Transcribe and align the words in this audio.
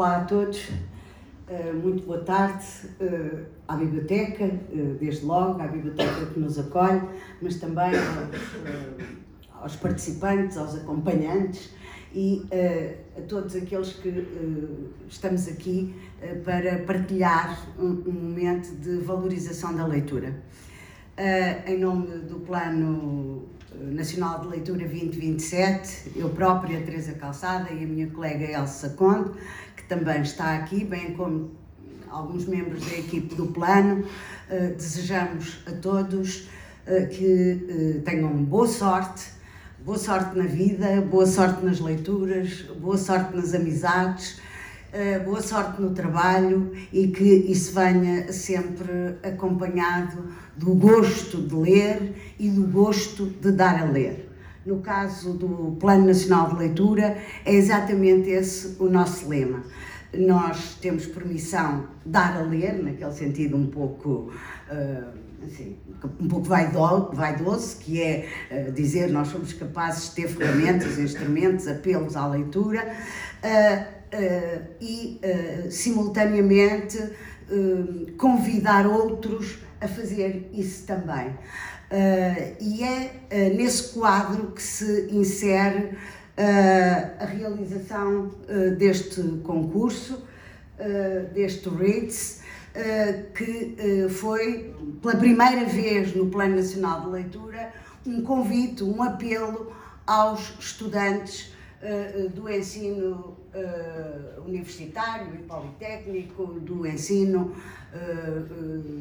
Olá 0.00 0.16
a 0.16 0.24
todos, 0.24 0.66
eh, 1.46 1.72
muito 1.74 2.06
boa 2.06 2.24
tarde 2.24 2.64
eh, 2.98 3.44
à 3.68 3.76
Biblioteca, 3.76 4.44
eh, 4.44 4.96
desde 4.98 5.26
logo, 5.26 5.60
à 5.60 5.66
Biblioteca 5.66 6.24
que 6.24 6.40
nos 6.40 6.58
acolhe, 6.58 7.02
mas 7.42 7.56
também 7.56 7.90
aos, 9.60 9.76
participantes, 9.76 10.56
aos 10.56 10.74
acompanhantes 10.74 11.74
e 12.14 12.48
a 13.14 13.20
todos 13.28 13.54
aqueles 13.54 13.92
que 13.92 14.26
estamos 15.06 15.46
aqui 15.46 15.94
para 16.46 16.78
partilhar 16.78 17.68
um 17.78 17.92
momento 18.10 18.74
de 18.76 18.96
valorização 19.00 19.76
da 19.76 19.86
leitura. 19.86 20.34
Em 21.66 21.78
nome 21.78 22.06
do 22.20 22.40
Plano 22.40 23.42
Nacional 23.74 24.40
de 24.40 24.48
Leitura 24.48 24.80
2027, 24.80 26.12
eu 26.16 26.30
própria, 26.30 26.80
Teresa 26.80 27.12
Calçada, 27.12 27.72
e 27.72 27.84
a 27.84 27.86
minha 27.86 28.08
colega 28.08 28.44
Elsa 28.44 28.90
Conde, 28.90 29.30
também 29.90 30.22
está 30.22 30.54
aqui, 30.54 30.84
bem 30.84 31.14
como 31.14 31.50
alguns 32.08 32.46
membros 32.46 32.86
da 32.86 32.96
equipe 32.96 33.34
do 33.34 33.48
plano. 33.48 34.04
Uh, 34.48 34.74
desejamos 34.76 35.64
a 35.66 35.72
todos 35.72 36.48
uh, 36.86 37.08
que 37.08 38.00
tenham 38.04 38.32
boa 38.44 38.68
sorte, 38.68 39.24
boa 39.84 39.98
sorte 39.98 40.38
na 40.38 40.44
vida, 40.44 41.00
boa 41.00 41.26
sorte 41.26 41.64
nas 41.64 41.80
leituras, 41.80 42.62
boa 42.80 42.96
sorte 42.96 43.34
nas 43.34 43.52
amizades, 43.52 44.40
boa 45.24 45.40
sorte 45.40 45.80
no 45.80 45.90
trabalho 45.90 46.72
e 46.92 47.08
que 47.08 47.22
isso 47.22 47.72
venha 47.72 48.32
sempre 48.32 49.16
acompanhado 49.22 50.24
do 50.56 50.74
gosto 50.74 51.40
de 51.40 51.54
ler 51.54 52.34
e 52.38 52.48
do 52.48 52.66
gosto 52.66 53.26
de 53.26 53.52
dar 53.52 53.80
a 53.80 53.84
ler. 53.84 54.28
No 54.66 54.80
caso 54.80 55.32
do 55.32 55.76
Plano 55.80 56.06
Nacional 56.06 56.50
de 56.50 56.56
Leitura, 56.56 57.16
é 57.44 57.54
exatamente 57.54 58.28
esse 58.28 58.76
o 58.78 58.90
nosso 58.90 59.28
lema. 59.28 59.62
Nós 60.12 60.76
temos 60.80 61.06
permissão 61.06 61.86
de 62.04 62.10
dar 62.10 62.36
a 62.36 62.42
ler, 62.42 62.82
naquele 62.82 63.12
sentido 63.12 63.56
um 63.56 63.66
pouco. 63.66 64.32
Uh, 64.70 65.20
assim, 65.46 65.76
um 66.20 66.28
pouco 66.28 66.46
vaidoso, 66.46 67.78
que 67.78 68.02
é 68.02 68.28
uh, 68.50 68.72
dizer 68.72 69.08
nós 69.10 69.28
somos 69.28 69.52
capazes 69.54 70.10
de 70.10 70.16
ter 70.16 70.28
ferramentas, 70.28 70.98
instrumentos, 70.98 71.66
apelos 71.66 72.16
à 72.16 72.26
leitura 72.26 72.94
e 74.80 75.20
simultaneamente 75.70 76.98
convidar 78.16 78.86
outros 78.86 79.58
a 79.80 79.88
fazer 79.88 80.50
isso 80.52 80.86
também. 80.86 81.34
E 82.60 82.82
é 82.84 83.50
nesse 83.50 83.94
quadro 83.94 84.52
que 84.52 84.62
se 84.62 85.08
insere 85.10 85.98
a 87.18 87.24
realização 87.24 88.30
deste 88.78 89.22
concurso, 89.42 90.22
deste 91.34 91.68
REITS, 91.68 92.40
que 93.34 94.06
foi 94.08 94.74
pela 95.02 95.16
primeira 95.16 95.64
vez 95.64 96.14
no 96.14 96.26
Plano 96.26 96.56
Nacional 96.56 97.00
de 97.02 97.08
Leitura 97.08 97.72
um 98.06 98.22
convite, 98.22 98.82
um 98.84 99.02
apelo 99.02 99.72
aos 100.06 100.54
estudantes 100.58 101.52
do 102.34 102.48
ensino 102.50 103.36
universitário 104.46 105.34
e 105.34 105.38
politécnico, 105.38 106.46
do 106.60 106.86
ensino 106.86 107.54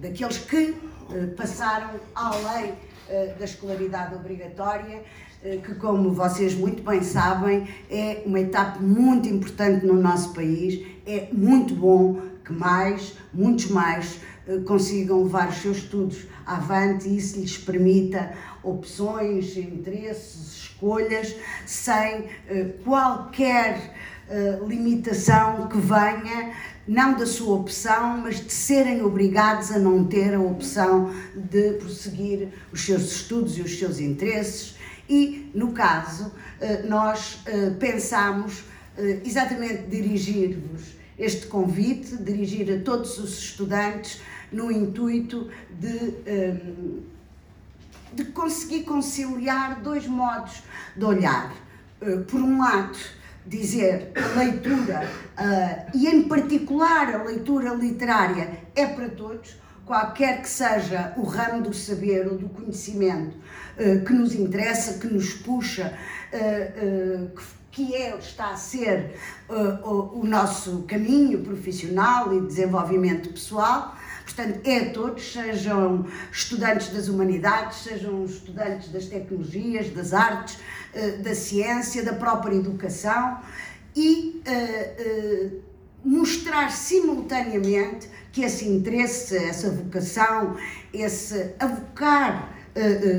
daqueles 0.00 0.38
que 0.38 0.76
eh, 1.12 1.26
passaram 1.36 1.90
além 2.14 2.74
eh, 3.08 3.34
da 3.36 3.44
escolaridade 3.44 4.14
obrigatória, 4.14 5.02
eh, 5.42 5.56
que, 5.56 5.74
como 5.74 6.12
vocês 6.12 6.54
muito 6.54 6.82
bem 6.82 7.02
sabem, 7.02 7.66
é 7.90 8.22
uma 8.24 8.38
etapa 8.38 8.78
muito 8.78 9.28
importante 9.28 9.84
no 9.84 9.94
nosso 9.94 10.32
país. 10.32 10.86
É 11.04 11.28
muito 11.32 11.74
bom 11.74 12.20
que 12.44 12.52
mais, 12.52 13.16
muitos 13.34 13.66
mais, 13.70 14.20
consigam 14.66 15.22
levar 15.22 15.48
os 15.48 15.56
seus 15.56 15.78
estudos 15.78 16.26
avante 16.46 17.08
e 17.08 17.16
isso 17.16 17.38
lhes 17.38 17.56
permita 17.58 18.32
opções, 18.62 19.56
interesses, 19.56 20.64
escolhas, 20.64 21.34
sem 21.66 22.24
qualquer 22.84 23.94
limitação 24.66 25.68
que 25.68 25.78
venha 25.78 26.54
não 26.90 27.16
da 27.16 27.24
sua 27.24 27.54
opção, 27.54 28.18
mas 28.18 28.44
de 28.44 28.52
serem 28.52 29.00
obrigados 29.02 29.70
a 29.70 29.78
não 29.78 30.04
ter 30.04 30.34
a 30.34 30.40
opção 30.40 31.14
de 31.36 31.74
prosseguir 31.74 32.48
os 32.72 32.84
seus 32.84 33.12
estudos 33.12 33.56
e 33.58 33.62
os 33.62 33.78
seus 33.78 34.00
interesses. 34.00 34.74
E, 35.08 35.50
no 35.54 35.70
caso, 35.72 36.32
eh, 36.60 36.82
nós 36.82 37.42
eh, 37.46 37.70
pensamos 37.78 38.64
eh, 38.98 39.20
exatamente 39.24 39.84
dirigir-vos 39.84 40.96
este 41.16 41.46
convite, 41.46 42.16
dirigir 42.16 42.72
a 42.72 42.82
todos 42.82 43.18
os 43.18 43.38
estudantes 43.38 44.20
no 44.52 44.70
intuito 44.70 45.48
de, 45.78 46.14
de 48.12 48.24
conseguir 48.26 48.84
conciliar 48.84 49.80
dois 49.80 50.06
modos 50.06 50.62
de 50.96 51.04
olhar. 51.04 51.52
Por 52.28 52.40
um 52.40 52.58
lado, 52.58 52.98
dizer 53.46 54.12
a 54.14 54.38
leitura, 54.38 55.08
uh, 55.38 55.96
e 55.96 56.06
em 56.06 56.28
particular 56.28 57.14
a 57.14 57.24
leitura 57.24 57.74
literária, 57.74 58.60
é 58.74 58.86
para 58.86 59.08
todos, 59.08 59.56
qualquer 59.84 60.40
que 60.40 60.48
seja 60.48 61.12
o 61.16 61.22
ramo 61.22 61.62
do 61.62 61.74
saber 61.74 62.28
ou 62.28 62.38
do 62.38 62.48
conhecimento 62.48 63.36
uh, 63.36 64.04
que 64.04 64.12
nos 64.12 64.34
interessa, 64.34 64.98
que 64.98 65.06
nos 65.08 65.34
puxa, 65.34 65.92
que 67.72 67.94
é, 67.94 68.16
está 68.16 68.50
a 68.50 68.56
ser 68.56 69.16
o 69.48 70.24
nosso 70.24 70.82
caminho 70.82 71.42
profissional 71.42 72.32
e 72.32 72.40
desenvolvimento 72.40 73.30
pessoal. 73.30 73.96
Portanto, 74.34 74.60
é 74.64 74.78
a 74.78 74.90
todos, 74.90 75.32
sejam 75.32 76.06
estudantes 76.30 76.88
das 76.90 77.08
humanidades, 77.08 77.78
sejam 77.78 78.24
estudantes 78.24 78.88
das 78.90 79.06
tecnologias, 79.06 79.90
das 79.90 80.12
artes, 80.14 80.58
eh, 80.94 81.16
da 81.18 81.34
ciência, 81.34 82.04
da 82.04 82.12
própria 82.12 82.54
educação 82.54 83.40
e 83.94 84.40
uh, 84.46 85.56
uh, 85.56 85.62
mostrar 86.04 86.70
simultaneamente 86.70 88.08
que 88.30 88.42
esse 88.42 88.68
interesse, 88.68 89.36
essa 89.36 89.68
vocação, 89.70 90.56
esse 90.94 91.54
avocar 91.58 92.54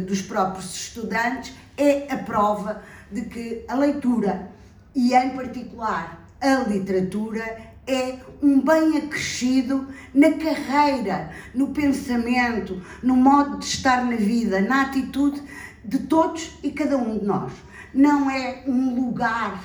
dos 0.07 0.21
próprios 0.21 0.73
estudantes 0.73 1.53
é 1.77 2.07
a 2.09 2.17
prova 2.19 2.81
de 3.11 3.23
que 3.23 3.65
a 3.67 3.75
leitura 3.75 4.49
e, 4.95 5.13
em 5.13 5.31
particular, 5.31 6.25
a 6.39 6.55
literatura 6.69 7.70
é 7.87 8.17
um 8.41 8.61
bem 8.61 8.97
acrescido 8.97 9.87
na 10.13 10.31
carreira, 10.31 11.31
no 11.53 11.69
pensamento, 11.69 12.81
no 13.01 13.15
modo 13.15 13.57
de 13.59 13.65
estar 13.65 14.05
na 14.05 14.15
vida, 14.15 14.61
na 14.61 14.83
atitude 14.83 15.41
de 15.83 15.99
todos 15.99 16.57
e 16.63 16.71
cada 16.71 16.97
um 16.97 17.17
de 17.17 17.25
nós. 17.25 17.51
Não 17.93 18.29
é 18.29 18.63
um 18.67 18.95
lugar 18.95 19.63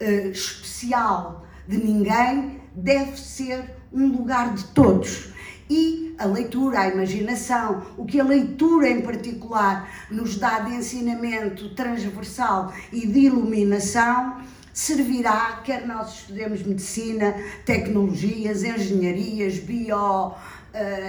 uh, 0.00 0.30
especial 0.30 1.46
de 1.66 1.78
ninguém, 1.78 2.60
deve 2.74 3.18
ser 3.18 3.64
um 3.92 4.08
lugar 4.08 4.54
de 4.54 4.64
todos. 4.66 5.32
E 5.70 6.14
a 6.18 6.26
leitura, 6.26 6.80
a 6.80 6.88
imaginação, 6.88 7.82
o 7.96 8.04
que 8.04 8.20
a 8.20 8.24
leitura 8.24 8.90
em 8.90 9.00
particular 9.00 9.88
nos 10.10 10.36
dá 10.36 10.60
de 10.60 10.74
ensinamento 10.74 11.74
transversal 11.74 12.72
e 12.92 13.06
de 13.06 13.20
iluminação, 13.20 14.42
servirá, 14.72 15.60
quer 15.64 15.86
nós 15.86 16.20
estudemos 16.20 16.62
medicina, 16.62 17.34
tecnologias, 17.64 18.64
engenharias, 18.64 19.58
bio, 19.58 20.28
uh, 20.28 20.34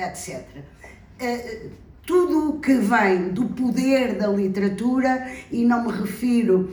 etc. 0.07 0.45
Uh, 1.21 1.69
tudo 2.05 2.49
o 2.49 2.59
que 2.59 2.75
vem 2.75 3.29
do 3.29 3.45
poder 3.45 4.17
da 4.17 4.27
literatura, 4.27 5.31
e 5.49 5.63
não 5.63 5.85
me 5.85 5.91
refiro 5.91 6.69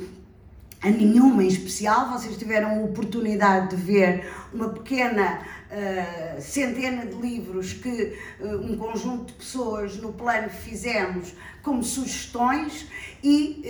a 0.83 0.89
nenhuma 0.89 1.45
em 1.45 1.47
especial, 1.47 2.11
vocês 2.11 2.37
tiveram 2.39 2.71
a 2.71 2.85
oportunidade 2.85 3.77
de 3.77 3.83
ver 3.83 4.33
uma 4.53 4.71
pequena 4.71 5.41
uh, 5.71 6.41
centena 6.41 7.05
de 7.05 7.15
livros 7.17 7.75
que 7.75 8.17
uh, 8.41 8.57
um 8.65 8.77
conjunto 8.79 9.27
de 9.27 9.33
pessoas 9.35 9.97
no 9.99 10.13
plano 10.15 10.49
fizemos 10.49 11.35
como 11.63 11.83
sugestões 11.83 12.87
e 13.23 13.63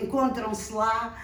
uh, 0.00 0.04
encontram-se 0.04 0.72
lá 0.72 1.16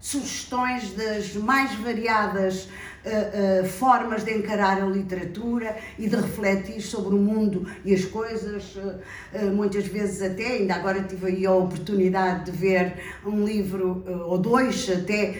sugestões 0.00 0.92
das 0.92 1.34
mais 1.34 1.74
variadas 1.74 2.68
uh, 3.04 3.66
formas 3.66 4.24
de 4.24 4.32
encarar 4.32 4.82
a 4.82 4.86
literatura 4.86 5.76
e 5.98 6.08
de 6.08 6.16
refletir 6.16 6.80
sobre 6.80 7.14
o 7.14 7.18
mundo 7.18 7.66
e 7.84 7.94
as 7.94 8.04
coisas, 8.04 8.76
uh, 8.76 9.50
muitas 9.52 9.86
vezes 9.86 10.22
até, 10.22 10.58
ainda 10.58 10.74
agora 10.74 11.02
tive 11.02 11.26
aí 11.26 11.46
a 11.46 11.52
oportunidade 11.52 12.50
de 12.50 12.56
ver 12.56 12.94
um 13.24 13.44
livro 13.44 14.04
ou 14.26 14.38
dois 14.38 14.88
até 14.90 15.32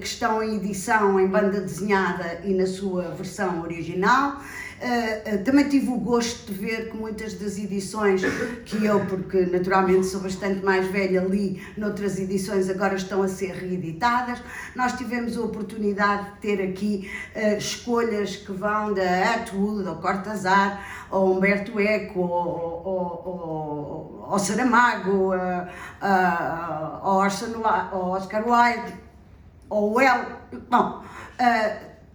que 0.00 0.06
estão 0.06 0.42
em 0.42 0.56
edição 0.56 1.20
em 1.20 1.26
banda 1.26 1.60
desenhada 1.60 2.40
e 2.44 2.52
na 2.52 2.66
sua 2.66 3.10
versão 3.10 3.62
original 3.62 4.40
Uh, 4.84 5.36
uh, 5.36 5.44
também 5.44 5.66
tive 5.68 5.88
o 5.88 5.96
gosto 5.96 6.52
de 6.52 6.58
ver 6.58 6.90
que 6.90 6.96
muitas 6.96 7.32
das 7.34 7.56
edições 7.56 8.22
que 8.66 8.84
eu, 8.84 9.06
porque 9.06 9.46
naturalmente 9.46 10.04
sou 10.04 10.20
bastante 10.20 10.62
mais 10.62 10.86
velha, 10.88 11.20
li 11.20 11.62
noutras 11.76 12.18
edições, 12.18 12.68
agora 12.68 12.94
estão 12.94 13.22
a 13.22 13.28
ser 13.28 13.52
reeditadas. 13.52 14.40
Nós 14.74 14.92
tivemos 14.92 15.38
a 15.38 15.40
oportunidade 15.42 16.32
de 16.32 16.40
ter 16.40 16.62
aqui 16.62 17.03
uh, 17.34 17.56
escolhas 17.58 18.36
que 18.36 18.52
vão 18.52 18.94
da 18.94 19.34
Atwood, 19.34 19.88
ao 19.88 19.96
Cortazar, 19.96 20.84
ao 21.10 21.32
Humberto 21.32 21.78
Eco, 21.78 22.22
ao, 22.22 22.28
ao, 22.28 22.96
ao, 24.26 24.26
ao 24.32 24.38
Saramago, 24.38 25.32
ao, 26.00 27.16
Orson, 27.16 27.62
ao 27.64 28.10
Oscar 28.10 28.42
Wilde, 28.46 28.94
ao 29.70 29.92
Well. 29.92 30.24
Bom, 30.70 31.02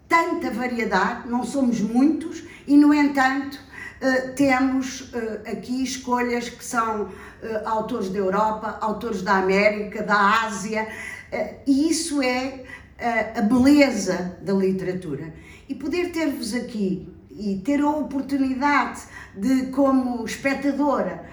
tanta 0.10 0.50
variedade, 0.52 1.30
não 1.30 1.44
somos 1.44 1.80
muitos 1.80 2.44
e, 2.68 2.76
no 2.76 2.94
entanto, 2.94 3.60
uh, 4.02 4.34
temos 4.36 5.02
uh, 5.14 5.42
aqui 5.46 5.84
escolhas 5.84 6.50
que 6.50 6.66
são 6.66 7.04
uh, 7.04 7.10
autores 7.66 8.10
da 8.10 8.18
Europa, 8.18 8.78
autores 8.82 9.22
da 9.22 9.38
América, 9.38 10.04
da 10.04 10.46
Ásia, 10.46 10.88
e 11.68 11.92
isso 11.92 12.24
é 12.24 12.64
a 13.38 13.42
beleza 13.42 14.38
da 14.42 14.54
literatura. 14.54 15.34
E 15.68 15.75
poder 15.75 16.12
ter-vos 16.12 16.54
aqui 16.54 17.07
e 17.40 17.62
ter 17.63 17.80
a 17.80 17.90
oportunidade 17.90 19.01
de, 19.36 19.68
como 19.68 20.25
espectadora, 20.25 21.24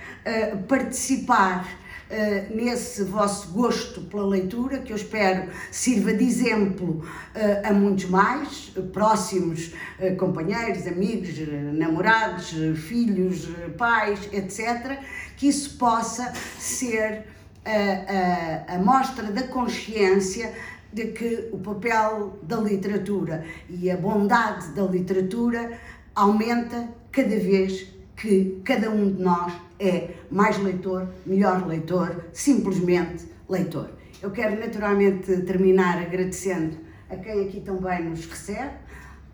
participar 0.69 1.67
uh, 2.11 2.55
nesse 2.55 3.03
vosso 3.05 3.49
gosto 3.49 4.03
pela 4.03 4.27
leitura, 4.27 4.79
que 4.79 4.93
eu 4.93 4.97
espero 4.97 5.51
sirva 5.71 6.13
de 6.13 6.25
exemplo 6.25 7.03
uh, 7.05 7.69
a 7.69 7.73
muitos 7.73 8.05
mais, 8.07 8.73
próximos 8.93 9.73
companheiros, 10.19 10.87
amigos, 10.87 11.35
namorados, 11.75 12.55
filhos, 12.87 13.49
pais, 13.77 14.29
etc., 14.33 14.99
que 15.37 15.49
isso 15.49 15.77
possa 15.77 16.33
ser 16.59 17.25
a, 17.65 18.73
a, 18.73 18.77
a 18.77 18.79
mostra 18.79 19.25
da 19.25 19.43
consciência 19.45 20.53
de 20.93 21.07
que 21.09 21.49
o 21.53 21.59
papel 21.59 22.39
da 22.43 22.57
literatura 22.57 23.45
e 23.69 23.91
a 23.91 23.97
bondade 23.97 24.69
da 24.73 24.83
literatura 24.83 25.79
aumenta 26.15 26.89
cada 27.13 27.37
vez 27.39 27.93
que 28.17 28.61
cada 28.65 28.91
um 28.91 29.13
de 29.13 29.23
nós 29.23 29.53
é 29.79 30.15
mais 30.31 30.59
leitor, 30.59 31.09
melhor 31.27 31.67
leitor, 31.67 32.25
simplesmente 32.33 33.27
leitor. 33.49 33.91
Eu 34.23 34.31
quero 34.31 34.59
naturalmente 34.59 35.43
terminar 35.43 35.99
agradecendo 35.99 36.79
a 37.11 37.17
quem 37.17 37.45
aqui 37.45 37.61
também 37.61 38.05
nos 38.05 38.25
recebe, 38.25 38.73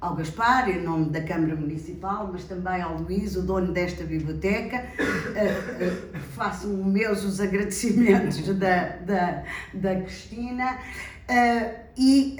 ao 0.03 0.17
Gaspar, 0.17 0.69
em 0.69 0.83
nome 0.83 1.11
da 1.11 1.23
Câmara 1.23 1.55
Municipal, 1.55 2.29
mas 2.33 2.43
também 2.43 2.83
ao 2.83 2.99
Luís, 2.99 3.37
o 3.37 3.43
dono 3.43 3.73
desta 3.73 4.03
biblioteca. 4.03 4.85
Uh, 4.99 6.17
uh, 6.17 6.21
faço 6.35 6.67
meus 6.67 7.25
os 7.25 7.41
agradecimentos 7.41 8.45
da, 8.59 8.97
da, 8.97 9.45
da 9.73 10.01
Cristina 10.01 10.77
uh, 11.29 11.83
e 11.97 12.37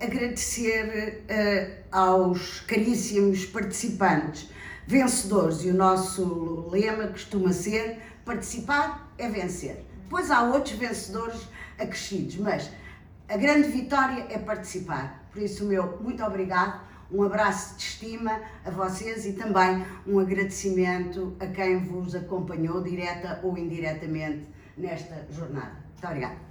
agradecer 0.00 1.24
aos 1.90 2.60
caríssimos 2.60 3.46
participantes 3.46 4.50
vencedores. 4.86 5.64
E 5.64 5.70
o 5.70 5.74
nosso 5.74 6.68
lema 6.70 7.06
costuma 7.08 7.52
ser: 7.52 7.98
participar 8.24 9.12
é 9.16 9.28
vencer. 9.28 9.84
Depois 10.02 10.30
há 10.30 10.42
outros 10.42 10.74
vencedores 10.74 11.48
acrescidos, 11.78 12.36
mas 12.36 12.70
a 13.28 13.36
grande 13.36 13.68
vitória 13.68 14.26
é 14.28 14.38
participar. 14.38 15.28
Por 15.32 15.40
isso, 15.40 15.64
meu 15.64 15.98
muito 16.00 16.22
obrigado, 16.24 16.80
um 17.12 17.22
abraço 17.22 17.76
de 17.76 17.84
estima 17.84 18.40
a 18.64 18.70
vocês 18.70 19.24
e 19.24 19.32
também 19.34 19.86
um 20.06 20.18
agradecimento 20.18 21.36
a 21.38 21.46
quem 21.46 21.78
vos 21.78 22.14
acompanhou, 22.14 22.82
direta 22.82 23.40
ou 23.44 23.56
indiretamente, 23.56 24.46
nesta 24.76 25.26
jornada. 25.30 25.76
Muito 25.92 26.06
obrigada. 26.06 26.49